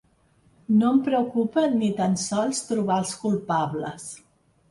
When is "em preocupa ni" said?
0.93-1.91